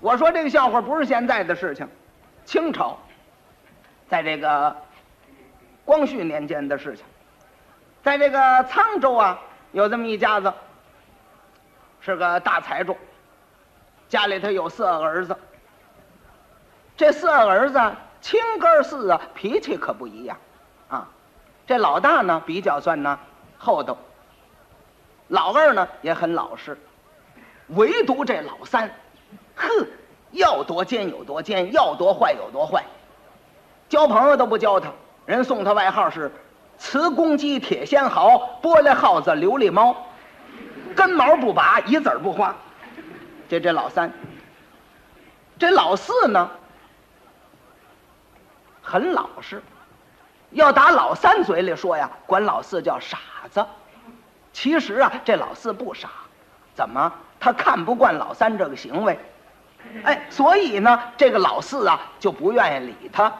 [0.00, 1.86] 我说这个笑话不是现在的事情，
[2.46, 2.96] 清朝，
[4.08, 4.74] 在这个
[5.84, 7.04] 光绪年间的事情，
[8.02, 9.38] 在这个沧州啊，
[9.72, 10.50] 有这么一家子，
[12.00, 12.96] 是个大财主，
[14.08, 15.36] 家里头有四个儿子。
[16.96, 17.78] 这四个儿子
[18.20, 20.36] 亲哥四啊，脾气可不一样，
[20.88, 21.08] 啊，
[21.66, 23.18] 这老大呢比较算呢
[23.58, 23.98] 厚道，
[25.28, 26.78] 老二呢也很老实，
[27.68, 28.90] 唯独这老三，
[29.60, 29.86] 哼，
[30.32, 32.84] 要多奸有多奸，要多坏有多坏，
[33.88, 34.90] 交朋友都不交他，
[35.26, 36.32] 人送他外号是
[36.78, 39.94] “瓷公鸡，铁仙毫，玻璃耗子，琉璃猫”，
[40.96, 42.54] 根毛不拔，一子儿不花。
[43.48, 44.12] 这这老三，
[45.58, 46.50] 这老四呢？
[48.82, 49.62] 很老实，
[50.50, 53.18] 要打老三嘴里说呀，管老四叫傻
[53.50, 53.64] 子。
[54.52, 56.08] 其实啊，这老四不傻，
[56.74, 57.12] 怎么？
[57.38, 59.18] 他看不惯老三这个行为，
[60.04, 63.32] 哎，所以呢，这个老四啊就不愿意理他。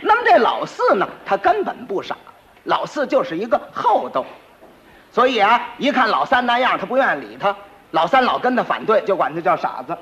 [0.00, 2.16] 那么这老四呢，他根本不傻，
[2.64, 4.24] 老四就是一个厚道，
[5.10, 7.54] 所以啊，一看老三那样，他不愿意理他。
[7.90, 9.96] 老三老跟他反对，就管他叫傻子。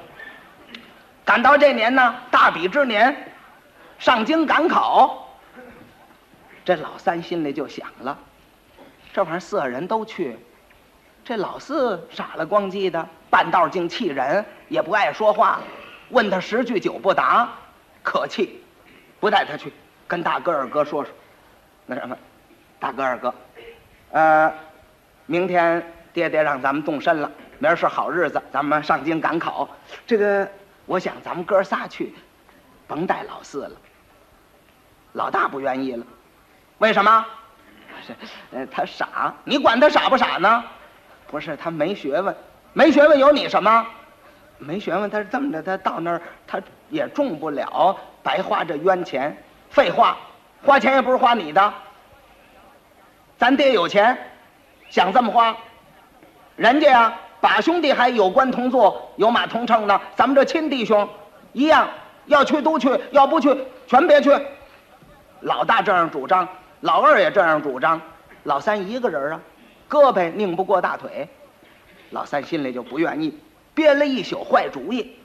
[1.24, 3.24] 赶到这年呢，大比之年。
[3.98, 5.26] 上京赶考，
[6.64, 8.16] 这老三心里就想了：
[9.12, 10.38] 这玩意儿四个人都去，
[11.28, 15.60] 这老四傻了光叽的，半道竟气人，也不爱说话，
[16.08, 17.50] 问他十句九不答，
[18.02, 18.64] 可气，
[19.20, 19.70] 不带他去，
[20.06, 21.12] 跟大哥二哥说说，
[21.84, 22.16] 那什么，
[22.80, 23.34] 大哥二哥，
[24.10, 24.50] 呃，
[25.26, 29.68] 明天爹爹让咱们动身了，明儿是好日子，咱们上京赶考，
[30.06, 30.48] 这个
[30.86, 32.14] 我想咱们哥仨去，
[32.86, 33.72] 甭带老四了。
[35.12, 36.06] 老大不愿意了，
[36.78, 37.26] 为什么？
[38.06, 38.14] 是，
[38.56, 40.64] 呃，他傻，你管他傻不傻呢？
[41.30, 42.34] 不是，他没学问，
[42.72, 43.86] 没学问有你什么？
[44.58, 49.36] 没学问，他是这么着，他到那儿他也中不了，白花这冤钱。
[49.70, 50.16] 废话，
[50.64, 51.72] 花钱也不是花你的。
[53.36, 54.16] 咱爹有钱，
[54.88, 55.54] 想这么花，
[56.56, 60.00] 人家呀，把兄弟还有官同坐，有马同乘呢。
[60.16, 61.08] 咱们这亲弟兄，
[61.53, 61.86] 一样
[62.24, 64.30] 要去都去，要不去全别去。
[65.42, 66.48] 老大这样主张，
[66.80, 68.00] 老二也这样主张，
[68.44, 69.41] 老三一个人啊，
[69.88, 71.28] 胳膊拧不过大腿，
[72.10, 73.38] 老三心里就不愿意，
[73.75, 75.16] 憋了一宿坏主意。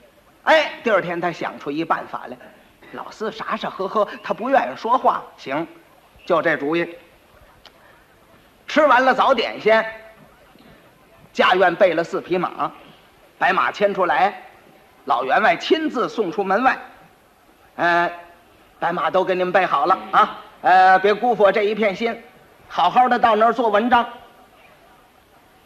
[0.43, 2.37] 哎，第二天他想出一办法来，
[2.93, 5.67] 老四傻傻呵呵，他不愿意说话，行，
[6.25, 6.95] 就这主意。
[8.67, 9.85] 吃完了早点先，
[11.31, 12.71] 家院备了四匹马，
[13.37, 14.43] 白马牵出来，
[15.05, 16.77] 老员外亲自送出门外，
[17.75, 18.11] 呃。
[18.79, 20.41] 白马都给你们备好了啊！
[20.61, 22.21] 呃，别辜负我这一片心，
[22.67, 24.05] 好好的到那儿做文章。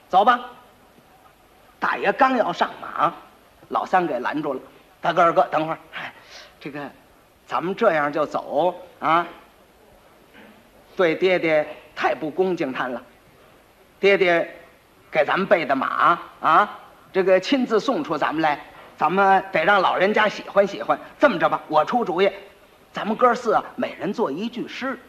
[0.09, 0.39] 走吧。
[1.79, 3.13] 大爷刚要上马，
[3.69, 4.59] 老三给拦住了。
[4.99, 5.79] 大哥二哥，等会儿，
[6.59, 6.89] 这个，
[7.45, 9.25] 咱们这样就走啊？
[10.95, 13.01] 对爹爹太不恭敬他了。
[13.99, 14.55] 爹爹
[15.11, 16.79] 给咱们备的马啊，
[17.13, 18.59] 这个亲自送出咱们来，
[18.97, 20.99] 咱们得让老人家喜欢喜欢。
[21.19, 22.31] 这么着吧，我出主意。
[22.91, 24.99] 咱们哥四啊，每人做一句诗，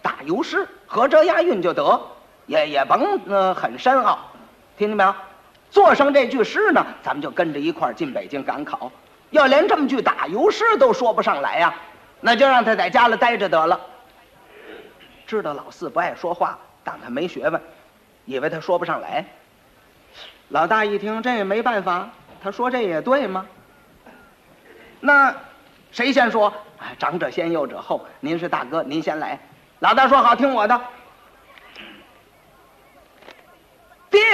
[0.00, 2.00] 打油诗，合辙押韵就得，
[2.46, 4.18] 也也甭呃很深奥，
[4.76, 5.14] 听见没有？
[5.70, 8.92] 做上这句诗呢，咱们就跟着一块儿进北京赶考。
[9.30, 11.74] 要连这么句打油诗都说不上来呀，
[12.20, 13.80] 那就让他在家里待着得了。
[15.26, 17.60] 知道老四不爱说话，当他没学问，
[18.24, 19.24] 以为他说不上来。
[20.50, 22.08] 老大一听，这也没办法，
[22.40, 23.44] 他说这也对吗？
[25.00, 25.34] 那
[25.90, 26.52] 谁先说？
[26.98, 28.06] 长者先，幼者后。
[28.20, 29.40] 您是大哥，您先来。
[29.80, 30.80] 老大说好，听我的。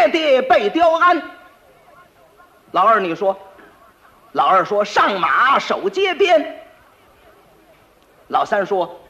[0.01, 1.21] 爹爹被雕鞍。
[2.73, 3.37] 老二你说。
[4.33, 6.65] 老二说上马守街边。
[8.29, 9.01] 老三说，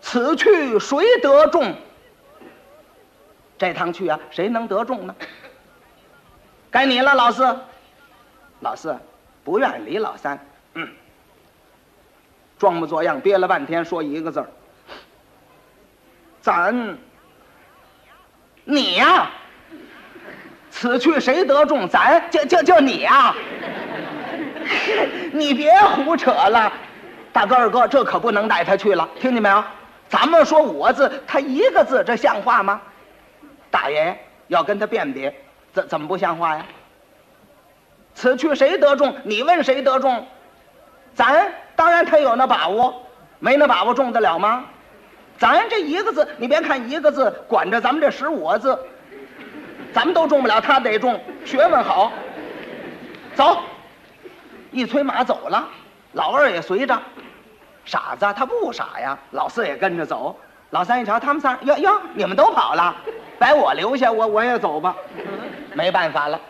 [0.00, 1.74] 此去谁得中？
[3.58, 5.14] 这趟去啊，谁能得中呢？
[6.70, 7.56] 该你了，老四。
[8.60, 8.96] 老四
[9.44, 10.38] 不愿理老三。
[10.72, 10.88] 嗯。
[12.58, 14.48] 装模作样，憋了半天，说一个字儿
[16.40, 16.96] ：“咱，
[18.64, 19.30] 你呀，
[20.82, 21.88] 此去谁得中？
[21.88, 23.32] 咱就就就你啊！
[25.32, 26.72] 你别胡扯了，
[27.32, 29.62] 大哥二哥，这可不能带他去了，听见没有？
[30.08, 32.80] 咱们说五个字，他一个字，这像话吗？
[33.70, 34.18] 大爷
[34.48, 35.32] 要跟他辨别，
[35.72, 36.66] 怎怎么不像话呀？
[38.12, 39.14] 此去谁得中？
[39.22, 40.26] 你问谁得中？
[41.14, 43.06] 咱。”当然，他有那把握，
[43.38, 44.64] 没那把握中得了吗？
[45.38, 48.78] 咱这一个字，你别看一个字，管着咱们这十五个字，
[49.92, 52.12] 咱们都中不了，他得中，学问好。
[53.34, 53.60] 走，
[54.70, 55.68] 一催马走了，
[56.12, 56.98] 老二也随着。
[57.84, 60.38] 傻子他不傻呀，老四也跟着走。
[60.70, 62.94] 老三一瞧，他们仨，哟哟，你们都跑了，
[63.38, 64.96] 把我留下，我我也走吧。
[65.74, 66.40] 没办法了，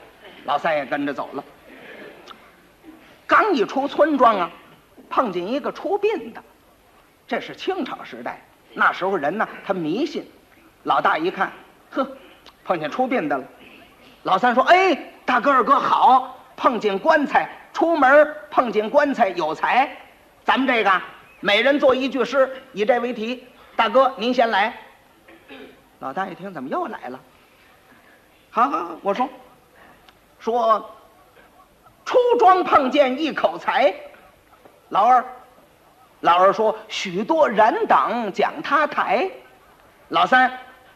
[0.45, 1.43] 老三也跟着走了。
[3.27, 4.51] 刚一出村庄啊，
[5.09, 6.41] 碰见一个出殡的，
[7.27, 8.41] 这是清朝时代，
[8.75, 10.25] 那时候人呢他迷信。
[10.85, 11.51] 老大一看，
[11.91, 12.07] 呵，
[12.65, 13.45] 碰见出殡的了。
[14.23, 19.91] 老三说：“哎，大哥二哥好，碰见棺材，出门碰见棺材有财。
[20.45, 21.03] 咱们这个
[21.41, 23.47] 每人做一句诗，以这为题。
[23.77, 24.75] 大哥您先来。”
[26.01, 27.21] 老大一听，怎么又来了？
[28.51, 29.29] 好好好，我说，
[30.39, 30.91] 说。
[32.05, 33.95] 出庄碰见一口财，
[34.89, 35.25] 老二，
[36.21, 39.31] 老二说许多人等讲他抬，
[40.09, 40.53] 老三，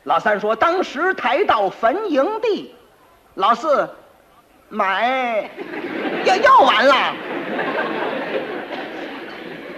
[0.06, 2.72] 老三说当时抬到坟营地，
[3.34, 3.90] 老四，
[4.68, 5.50] 买，
[6.24, 7.12] 又又完了，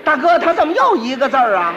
[0.05, 1.75] 大哥他怎么又一个字儿啊？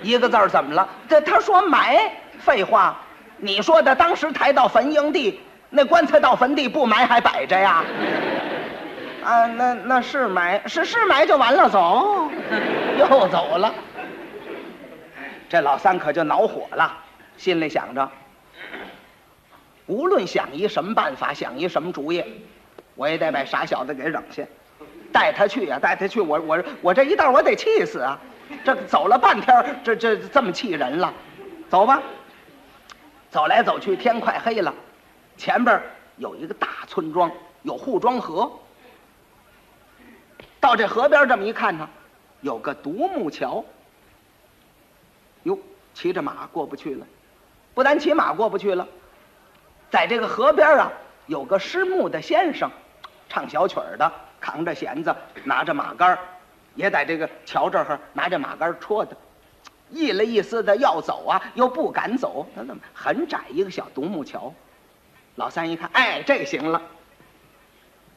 [0.00, 0.88] 一个字儿怎么了？
[1.06, 2.98] 这他说埋，废话，
[3.36, 5.38] 你说的当时抬到坟营地。
[5.68, 7.84] 那棺材到坟地不埋还摆着呀？
[9.22, 12.30] 啊，那那是埋，是是埋就完了，走，
[12.98, 13.70] 又走了。
[15.52, 16.96] 这老三可就恼火了，
[17.36, 18.10] 心里想着，
[19.84, 22.24] 无论想一什么办法，想一什么主意，
[22.94, 24.42] 我也得把傻小子给扔下，
[25.12, 28.18] 带他去呀，带他去，我我我这一道我得气死啊！
[28.64, 31.12] 这走了半天，这这这么气人了，
[31.68, 32.00] 走吧。
[33.30, 34.72] 走来走去，天快黑了。
[35.36, 35.78] 前边
[36.16, 38.50] 有一个大村庄，有护庄河。
[40.58, 41.86] 到这河边这么一看呢，
[42.40, 43.62] 有个独木桥。
[45.44, 45.58] 哟，
[45.94, 47.06] 骑着马过不去了，
[47.74, 48.86] 不但骑马过不去了，
[49.90, 50.92] 在这个河边啊，
[51.26, 52.70] 有个失木的先生，
[53.28, 56.18] 唱小曲儿的，扛着弦子，拿着马杆
[56.74, 59.16] 也在这个桥这儿拿着马杆戳的，
[59.90, 64.52] 意了意思的要走啊，又不敢走，那怎么很窄一个小独木桥？
[65.36, 66.80] 老三一看，哎，这行了。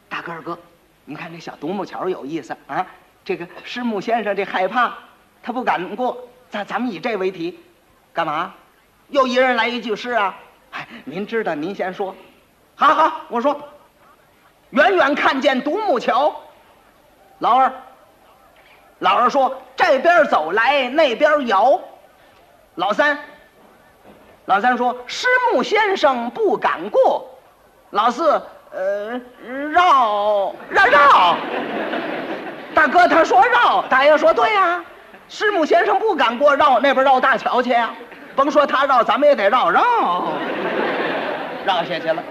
[0.07, 0.57] 大哥二哥，
[1.05, 2.85] 你看这小独木桥有意思啊！
[3.23, 4.93] 这个师木先生这害怕，
[5.41, 6.27] 他不敢过。
[6.55, 7.59] 咱咱们以这为题，
[8.13, 8.53] 干嘛？
[9.09, 10.33] 又一人来一句诗啊！
[10.71, 12.15] 哎，您知道，您先说。
[12.75, 13.59] 好好，我说。
[14.69, 16.33] 远远看见独木桥，
[17.39, 17.73] 老二。
[18.99, 21.77] 老二说：“这边走来，那边摇。”
[22.75, 23.19] 老三。
[24.45, 27.29] 老三说：“师木先生不敢过。”
[27.91, 28.41] 老四
[28.71, 29.19] ：“呃，
[29.71, 31.37] 绕绕绕。”
[32.73, 34.83] 大哥他说绕，大爷说对呀，
[35.27, 37.93] 师母先生不敢过，绕那边绕大桥去呀。
[38.35, 40.33] 甭说他绕，咱们也得绕绕，
[41.65, 42.23] 绕下去了。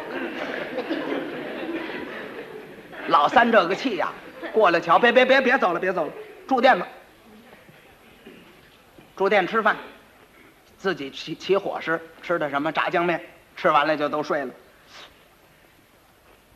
[3.09, 4.13] 老三这个气呀，
[4.53, 6.13] 过了桥，别别别别走了，别走了，
[6.47, 6.87] 住店吧，
[9.17, 9.77] 住店吃饭。
[10.77, 13.19] 自己起起伙食，吃的什么炸酱面，
[13.57, 14.53] 吃完了就都睡了。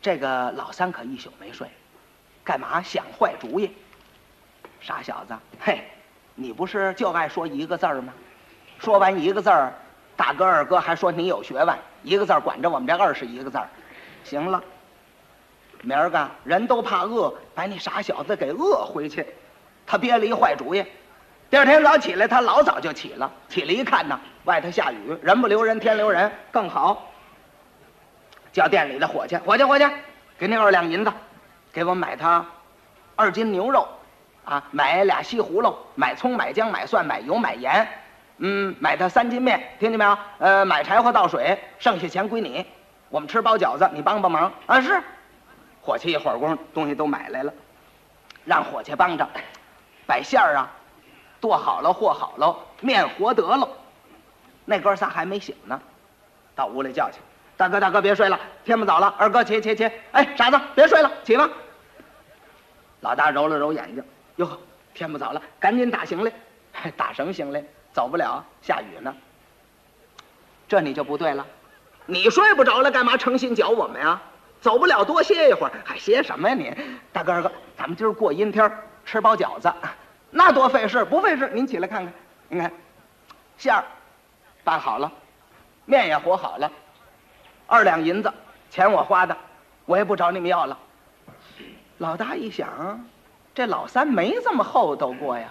[0.01, 1.67] 这个老三可一宿没睡，
[2.43, 3.71] 干嘛想坏主意？
[4.79, 5.83] 傻小子，嘿，
[6.39, 8.13] 你不是就爱说一个字儿吗？
[8.79, 9.73] 说完一个字儿，
[10.15, 13.67] 大哥二哥还说你有学问，一个字儿管着我们这二十一个字儿。
[14.23, 14.63] 行了，
[15.81, 19.27] 明儿个人都怕饿，把你傻小子给饿回去。
[19.85, 20.85] 他憋了一坏主意。
[21.49, 23.29] 第二天早起来，他老早就起了。
[23.49, 27.05] 起来一看呢，外头下雨，人不留人，天留人，更好。
[28.53, 29.85] 叫店里的伙计，伙计，伙计，
[30.37, 31.11] 给你二两银子，
[31.73, 32.45] 给我买他
[33.17, 33.85] 二斤牛肉，
[34.49, 37.87] 啊，买俩西葫芦，买葱，买姜，买蒜，买油，买盐，
[38.39, 40.17] 嗯，买他三斤面，听见没有？
[40.39, 42.65] 呃，买柴火倒水，剩下钱归你。
[43.09, 44.81] 我们吃包饺子，你帮帮忙啊！
[44.81, 44.99] 是，
[45.83, 47.53] 伙计一会儿功夫东西都买来了，
[48.43, 49.29] 让伙计帮着
[50.07, 50.67] 摆馅儿啊。
[51.39, 53.69] 剁好了，和好了，面和得了，
[54.65, 55.79] 那哥仨还没醒呢，
[56.55, 57.19] 到屋里叫去，
[57.55, 61.47] 大哥大哥别睡了，天不早了，二哥起起起，哎傻子别睡了，起吧。
[63.01, 64.03] 老大揉了揉眼睛，
[64.39, 64.57] 哟，
[64.93, 66.31] 天不早了，赶紧打行李，
[66.95, 67.61] 打什么行李？
[67.91, 69.13] 走不了，下雨呢。
[70.65, 71.45] 这你就不对了，
[72.05, 74.21] 你睡不着了，干嘛诚心搅我们呀？
[74.61, 76.73] 走不了，多歇一会儿，还歇什么呀你？
[77.11, 78.71] 大哥二哥，咱们今儿过阴天，
[79.05, 79.69] 吃包饺子。
[80.31, 81.49] 那多费事，不费事。
[81.53, 82.13] 您起来看看，
[82.47, 82.71] 您看，
[83.57, 83.83] 馅儿
[84.63, 85.11] 拌好了，
[85.83, 86.71] 面也和好了，
[87.67, 88.31] 二两银子，
[88.69, 89.35] 钱我花的，
[89.85, 90.77] 我也不找你们要了。
[91.97, 93.03] 老大一想，
[93.53, 95.47] 这老三没这么厚道过呀。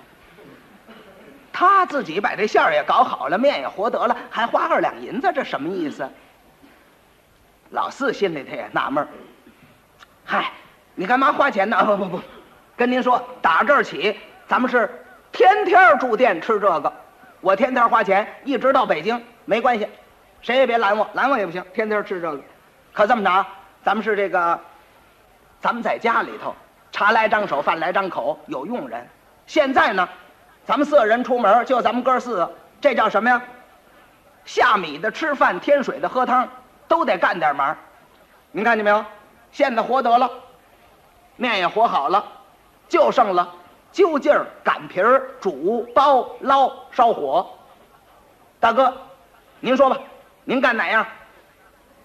[1.53, 6.09] 他自己把这馅儿也搞好了，面也和得了，还花二两银子，这什么意思？
[7.71, 9.09] 老四心里头也纳闷儿，
[10.25, 10.53] 嗨，
[10.95, 11.85] 你干嘛花钱呢？
[11.85, 12.21] 不不不，
[12.77, 14.89] 跟您说，打这儿起，咱们是
[15.33, 16.93] 天天住店吃这个，
[17.41, 19.87] 我天天花钱，一直到北京没关系，
[20.41, 22.41] 谁也别拦我，拦我也不行，天天吃这个。
[22.93, 23.47] 可这么着，
[23.85, 24.59] 咱们是这个，
[25.61, 26.55] 咱们在家里头，
[26.99, 29.07] 茶来张手，饭来张口，有佣人。
[29.47, 30.09] 现在呢，
[30.67, 33.41] 咱们四个人出门，就咱们哥四个，这叫什么呀？
[34.45, 36.49] 下米的吃饭，添水的喝汤，
[36.89, 37.77] 都得干点忙。
[38.51, 39.05] 您看见没有？
[39.53, 40.29] 现在活得了，
[41.37, 42.25] 面也和好了，
[42.89, 43.49] 就剩了
[43.93, 47.49] 揪劲儿、擀皮儿、煮、包、捞、烧火。
[48.59, 48.93] 大哥，
[49.61, 49.97] 您说吧，
[50.43, 51.07] 您干哪样？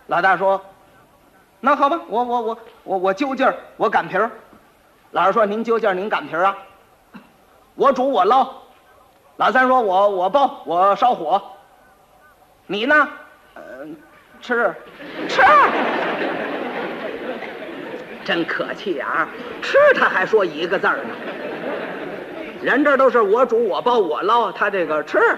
[0.05, 0.63] 老大说
[1.59, 4.29] ：“那好吧，我我我我我揪劲儿，我擀皮儿。”
[5.13, 6.57] 老二说：“您揪劲儿，您擀皮儿啊？
[7.75, 8.51] 我煮我捞。”
[9.37, 11.39] 老三说：“我我包我烧火。”
[12.65, 13.07] 你呢？
[13.55, 13.95] 嗯，
[14.41, 14.73] 吃
[15.29, 15.43] 吃。
[18.25, 19.27] 真可气啊！
[19.61, 21.09] 吃他还说一个字儿呢。
[22.63, 25.37] 人这都是我煮我包我捞，他这个吃，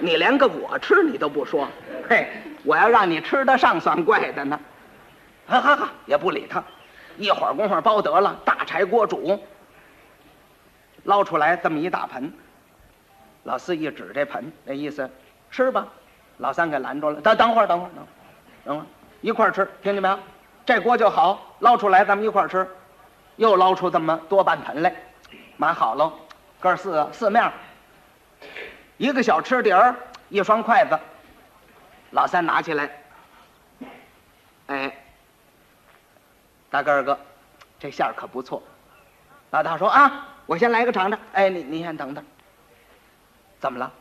[0.00, 1.68] 你连个我吃你都不说。
[2.08, 2.26] 嘿，
[2.64, 4.58] 我要让你吃得上算怪的呢。
[5.46, 6.64] 哈哈哈，也不理他。
[7.18, 9.42] 一会儿功夫包得了，大柴锅煮，
[11.04, 12.32] 捞出来这么一大盆。
[13.44, 15.10] 老四一指这盆，那意思
[15.50, 15.86] 吃吧。
[16.38, 18.06] 老三给拦住了，等等会儿，等会儿，等，
[18.64, 18.86] 等会儿，
[19.20, 20.18] 一块儿吃，听见没有？
[20.64, 22.68] 这锅就好，捞出来咱们一块儿吃。
[23.36, 24.94] 又捞出这么多半盆来，
[25.56, 26.12] 码好喽，
[26.60, 27.50] 哥四四面，
[28.98, 29.96] 一个小吃碟儿，
[30.28, 30.98] 一双筷子。
[32.10, 32.90] 老三拿起来，
[34.66, 34.94] 哎，
[36.72, 37.18] 大哥二哥，
[37.78, 38.62] 这馅儿可不错。
[39.50, 41.20] 老大说啊，我先来个尝尝。
[41.34, 42.24] 哎，你你先等等。
[43.60, 43.92] 怎么了？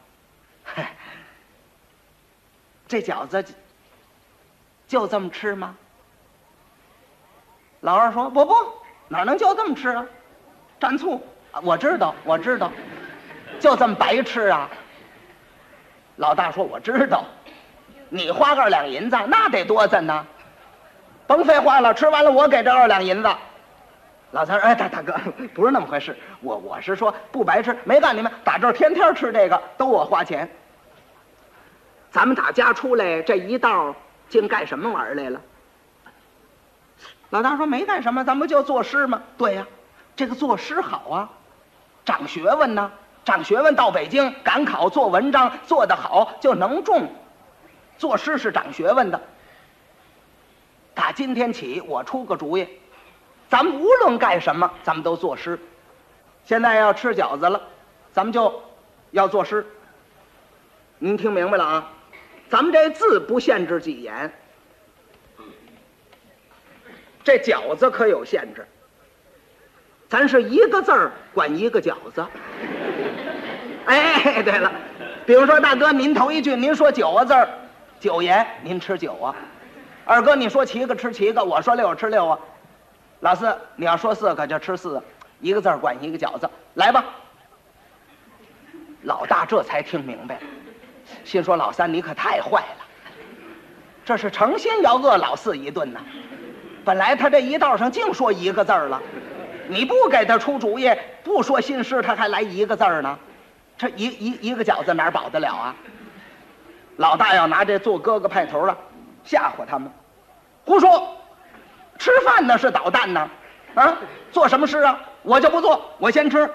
[2.87, 3.43] 这饺子
[4.87, 5.75] 就这么吃吗？
[7.81, 8.55] 老二说：“不不，
[9.09, 10.05] 哪能就这么吃啊？
[10.79, 11.21] 蘸醋，
[11.63, 12.71] 我知道，我知道，
[13.59, 14.69] 就这么白吃啊。”
[16.15, 17.25] 老大说：“我知道，
[18.07, 20.25] 你花二两银子，那得多赠呢。
[21.31, 23.29] 甭废话了，吃完了我给这二两银子。”
[24.31, 25.15] 老三说：“哎，大大哥，
[25.53, 30.49] 不是那么回事，我我是说不白吃，没干你们打这儿天天吃这个，都我花钱。”
[32.11, 33.95] 咱们打家出来这一道，
[34.27, 35.39] 竟干什么玩意儿来了？
[37.29, 39.21] 老大说没干什么，咱不就作诗吗？
[39.37, 39.65] 对呀，
[40.17, 41.29] 这个作诗好啊，
[42.03, 42.91] 长学问呢。
[43.23, 47.07] 长学问到北京赶考做文章做得好就能中，
[47.97, 49.21] 作诗是长学问的。
[50.93, 52.67] 打今天起，我出个主意，
[53.49, 55.57] 咱们无论干什么，咱们都作诗。
[56.45, 57.61] 现在要吃饺子了，
[58.11, 58.61] 咱们就
[59.11, 59.65] 要作诗。
[60.99, 61.91] 您听明白了啊？
[62.49, 64.29] 咱们这字不限制几言，
[67.23, 68.67] 这饺子可有限制。
[70.09, 72.25] 咱是一个字儿管一个饺子。
[73.85, 74.69] 哎，对了，
[75.25, 77.47] 比如说大哥，您头一句您说九个字儿，
[77.99, 79.33] 九言，您吃九啊。
[80.11, 82.37] 二哥，你说七个吃七个，我说六个吃六啊。
[83.21, 85.03] 老四，你要说四个就吃四个，
[85.39, 86.49] 一个字管一个饺子。
[86.73, 87.05] 来吧。
[89.03, 90.37] 老大这才听明白。
[91.23, 92.85] 心说老三你可太坏了，
[94.03, 96.01] 这是诚心要饿老四一顿呢。
[96.83, 99.01] 本来他这一道上净说一个字儿了，
[99.69, 103.17] 你不给他出主意，不说新诗，他还来一个字儿呢。
[103.77, 105.73] 这一一一个饺子哪儿饱得了啊？
[106.97, 108.77] 老大要拿这做哥哥派头了
[109.23, 109.89] 吓唬他们，
[110.65, 111.17] 胡说！
[111.97, 113.29] 吃饭呢是捣蛋呢，
[113.75, 113.95] 啊，
[114.31, 114.99] 做什么诗啊？
[115.21, 116.49] 我就不做，我先吃。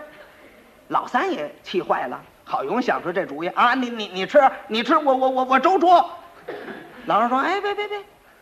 [0.89, 2.21] 老三也气坏了。
[2.45, 3.75] 好容易想出这主意啊！
[3.75, 6.09] 你你你吃，你吃，我我我我周桌。
[7.07, 7.99] 老二说：“哎，别别别，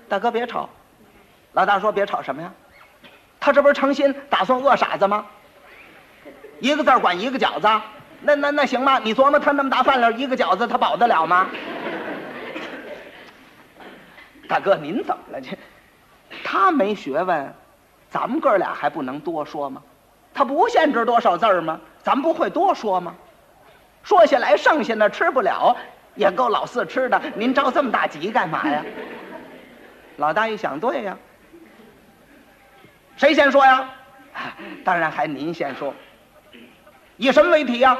[0.08, 0.68] 大哥别吵。”
[1.52, 2.50] 老大说：“别吵什么呀？
[3.40, 5.26] 他这不是诚心打算饿傻子吗？
[6.60, 7.68] 一个字管一个饺子，
[8.20, 8.98] 那那那行吗？
[8.98, 11.46] 你琢磨他那么大饭量，一个饺子他饱得了吗？”
[14.54, 15.40] 大哥，您怎么了？
[15.40, 15.48] 这
[16.44, 17.52] 他没学问，
[18.08, 19.82] 咱们哥俩还不能多说吗？
[20.32, 21.80] 他不限制多少字儿吗？
[22.04, 23.12] 咱不会多说吗？
[24.04, 25.76] 说下来，剩下的吃不了，
[26.14, 27.20] 也够老四吃的。
[27.34, 28.84] 您着这么大急干嘛呀？
[30.18, 31.16] 老大一想，对呀。
[33.16, 33.90] 谁先说呀？
[34.84, 35.92] 当然还您先说。
[37.16, 37.98] 以什么为题呀？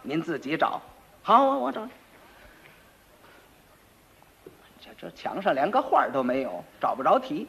[0.00, 0.80] 您自己找。
[1.22, 1.86] 好，我我找。
[5.06, 7.46] 这墙上连个画都没有，找不着题。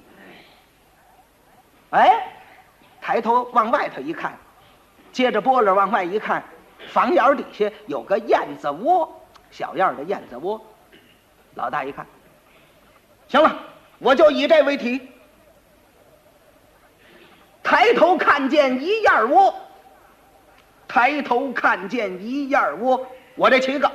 [1.89, 2.23] 哎，
[3.01, 4.37] 抬头往外头一看，
[5.11, 6.43] 接着波了往外一看。
[6.91, 9.11] 房檐底下有个燕子窝，
[9.49, 10.63] 小样的燕子窝。
[11.55, 12.05] 老大一看，
[13.27, 13.57] 行了，
[13.97, 15.09] 我就以这为题。
[17.63, 19.51] 抬头看见一燕窝，
[20.87, 23.03] 抬头看见一燕窝，
[23.35, 23.91] 我这七个，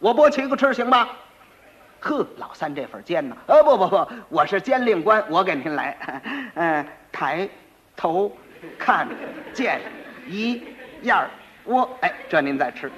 [0.00, 1.08] 我剥七个吃行吗？
[2.00, 3.36] 呵，老三这份煎呢？
[3.46, 5.96] 呃，不不不，我是监令官，我给您来。
[6.54, 7.48] 嗯， 抬
[7.96, 8.34] 头
[8.78, 9.06] 看
[9.52, 9.80] 见
[10.26, 10.62] 一
[11.02, 11.16] 燕
[11.66, 12.90] 窝，哎，这您再吃。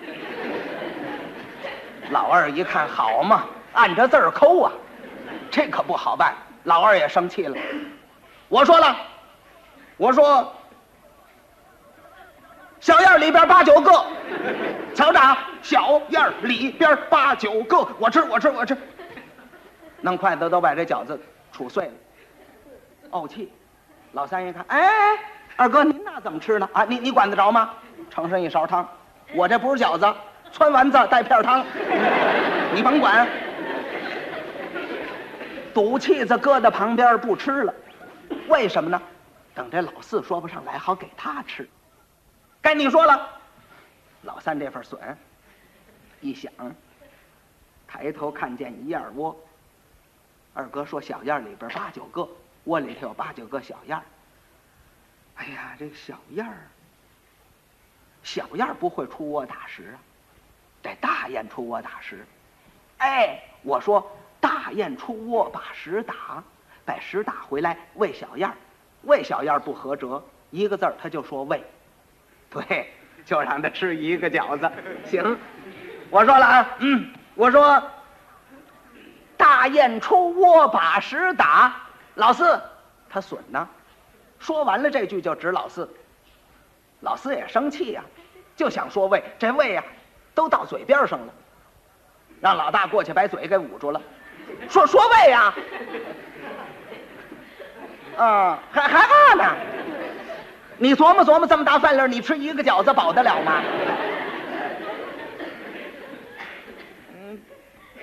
[2.10, 4.72] 老二一看，好嘛，按着字儿抠啊，
[5.50, 6.34] 这可不好办。
[6.64, 7.56] 老二也生气了，
[8.48, 8.96] 我说了，
[9.96, 10.54] 我说
[12.78, 13.90] 小燕里边八九个，
[14.94, 18.76] 瞧着啊，小燕里边八九个，我吃我吃我吃，
[20.02, 21.18] 弄筷子都把这饺子
[21.56, 21.92] 杵碎了，
[23.10, 23.50] 怄气。
[24.12, 25.16] 老三一看，哎，
[25.56, 26.68] 二哥您那怎么吃呢？
[26.74, 27.70] 啊，你你管得着吗？
[28.10, 28.86] 盛上一勺汤，
[29.34, 30.04] 我这不是饺子，
[30.52, 31.64] 汆丸子带片汤，
[32.74, 33.26] 你甭管。
[35.72, 37.74] 赌气子搁在旁边不吃了，
[38.48, 39.00] 为什么呢？
[39.54, 41.66] 等这老四说不上来，好给他吃。
[42.60, 43.28] 该你说了，
[44.22, 45.00] 老三这份损，
[46.20, 46.52] 一想，
[47.88, 49.34] 抬头看见一燕窝。
[50.54, 52.28] 二哥说小燕里边八九个，
[52.64, 54.00] 窝里头有八九个小燕。
[55.36, 56.68] 哎呀，这个小燕儿，
[58.22, 59.98] 小燕不会出窝打食啊，
[60.82, 62.26] 得大雁出窝打食。
[62.98, 64.10] 哎，我说。
[64.42, 66.42] 大雁出窝把食打，
[66.84, 68.56] 把食打回来喂小燕儿，
[69.02, 71.62] 喂小燕儿不合辙，一个字儿他就说喂，
[72.50, 72.92] 对，
[73.24, 74.68] 就让他吃一个饺子。
[75.06, 75.38] 行，
[76.10, 77.80] 我说了啊，嗯，我说
[79.42, 81.74] 大雁出窝把食打，
[82.14, 82.60] 老四
[83.10, 83.68] 他损呢。
[84.38, 85.88] 说完了这句就指老四，
[87.00, 88.04] 老四也生气呀，
[88.54, 89.82] 就想说喂，这喂呀
[90.32, 91.34] 都到嘴边上了，
[92.40, 94.00] 让老大过去把嘴给捂住了。
[94.70, 95.54] 说说喂呀，
[98.16, 99.56] 啊，还害怕呢？
[100.78, 103.60] 你琢磨琢磨，这么大饭量，你吃一个饺子饱得了吗？
[107.12, 107.40] 嗯，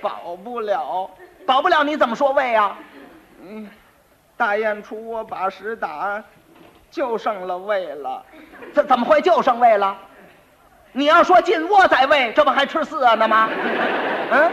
[0.02, 1.10] 饱不了，
[1.46, 2.76] 饱不了，你怎么说喂呀？
[3.42, 3.68] 嗯，
[4.36, 6.22] 大雁出窝把屎打，
[6.90, 8.22] 就剩了喂了。
[8.72, 9.96] 怎怎么会就剩喂了？
[10.92, 13.48] 你要说进窝再喂，这不还吃四啊呢吗？
[14.30, 14.52] 嗯。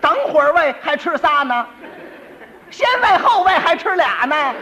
[0.00, 1.66] 等会儿喂还吃仨呢，
[2.70, 4.54] 先喂后喂还吃俩呢。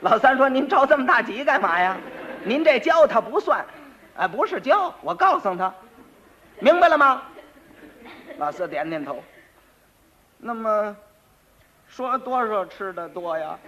[0.00, 1.96] 老三说：“您着这么大急干嘛呀？
[2.42, 3.64] 您这教他不算，
[4.16, 5.72] 哎，不是教，我告诉他，
[6.58, 7.22] 明白了吗？”
[8.38, 9.22] 老四点点头。
[10.38, 10.96] 那么，
[11.88, 13.58] 说多少吃的多呀？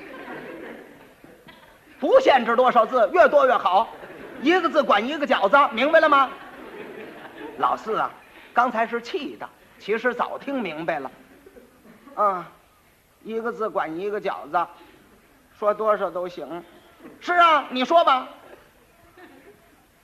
[1.98, 3.88] 不限制多少字，越多越好，
[4.42, 6.30] 一个字管一个饺子，明白了吗？
[7.56, 8.10] 老四啊，
[8.52, 9.48] 刚才是气的。
[9.80, 11.10] 其实早听明白了，
[12.14, 12.50] 啊，
[13.22, 14.66] 一个字管一个饺子，
[15.58, 16.62] 说多少都行。
[17.20, 18.28] 是啊，你说吧。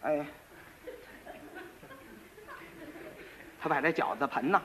[0.02, 0.24] 哎，
[3.64, 4.60] 他把这饺子盆呢，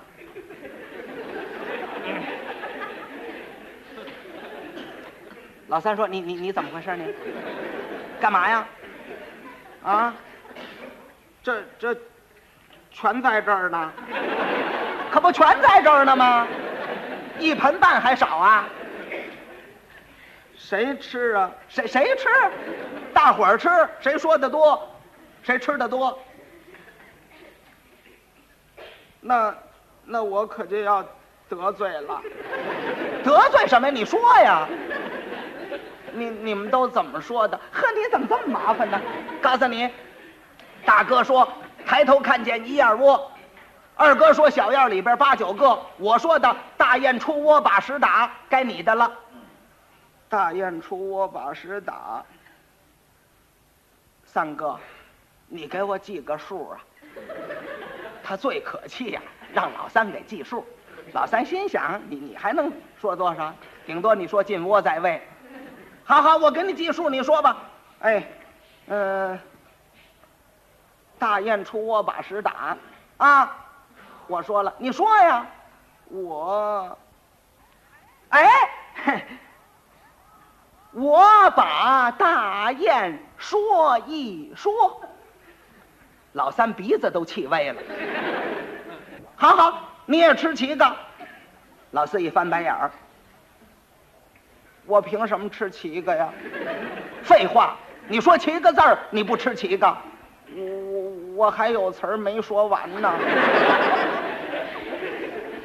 [5.68, 7.06] 老三说：“你你你怎么回事呢？
[8.20, 8.68] 干嘛呀？
[9.86, 10.14] 啊，
[11.42, 11.96] 这这
[12.92, 13.90] 全在这儿呢。”
[15.10, 16.46] 可不全在这儿呢吗？
[17.40, 18.68] 一盆半还少啊？
[20.58, 21.50] 谁吃啊？
[21.70, 22.28] 谁谁吃？
[23.14, 23.70] 大伙儿吃，
[24.02, 24.94] 谁说的多，
[25.42, 26.22] 谁吃的多？
[29.30, 29.54] 那
[30.06, 31.06] 那我可就要
[31.48, 32.20] 得罪了。
[33.24, 33.94] 得罪什么呀？
[33.94, 34.68] 你说呀？
[36.14, 37.56] 你你们都怎么说的？
[37.72, 39.00] 呵，你怎么这么麻烦呢？
[39.40, 39.88] 告诉你，
[40.84, 41.48] 大哥说，
[41.86, 43.32] 抬头看见一燕窝。
[43.96, 49.12] 二哥说：“小燕里边八九个。”我说的大雁出窝把屎打，该你的了。
[50.28, 52.24] 大雁出窝把屎打。
[54.26, 54.80] 三哥，
[55.48, 56.80] 你给我记个数啊！
[58.30, 60.64] 他最可气呀，让老三给记数。
[61.14, 63.52] 老三心想：你你还能说多少？
[63.88, 65.20] 顶多你说进窝在位。
[66.04, 67.58] 好好，我给你记数，你说吧。
[68.02, 68.24] 哎，
[68.86, 69.40] 嗯，
[71.18, 72.78] 大雁出窝把屎打
[73.18, 73.58] 啊。
[74.28, 75.48] 我说了，你说呀，
[76.10, 76.96] 我，
[78.30, 78.48] 哎，
[80.92, 85.02] 我把大雁说一说，
[86.34, 87.76] 老三鼻子都气歪了。
[89.36, 90.96] 好好，你也吃七个。
[91.92, 92.92] 老四一翻白眼儿，
[94.86, 96.30] 我凭什么吃七个呀？
[97.24, 97.76] 废话，
[98.08, 99.98] 你说七个字儿，你不吃七个？
[100.56, 103.12] 我我我还有词儿没说完呢。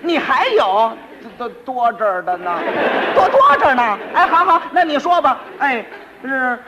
[0.01, 0.97] 你还有
[1.39, 2.59] 多多这儿的呢，
[3.15, 3.99] 多多着呢。
[4.15, 5.41] 哎，好好，那你说吧。
[5.59, 5.85] 哎，
[6.23, 6.59] 是，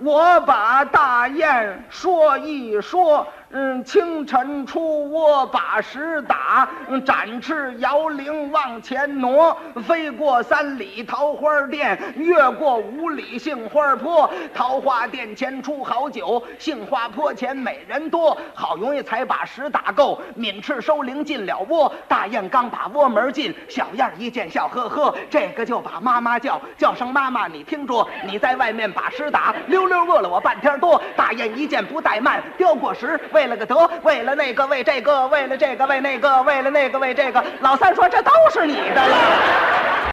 [0.00, 3.26] 我把大雁说一说。
[3.52, 6.68] 嗯，清晨出窝把石打，
[7.04, 9.56] 展翅摇铃往前挪，
[9.88, 14.30] 飞过三里桃花店，越过五里杏花坡。
[14.54, 18.38] 桃花店前出好酒，杏花坡前美人多。
[18.54, 21.92] 好容易才把石打够，敏翅收铃进了窝。
[22.06, 31.02] 大雁刚把窝门进，小燕一见笑呵呵，这个就把妈妈叫，叫声妈妈你听着，你在外面把石打，溜溜饿了我半天多。
[31.16, 37.42] 大雁一见不怠慢，叼过石，为了个得，为了那个为这个，为了这个为那个，为了那个为这个。
[37.60, 40.09] 老三说这都是你的了。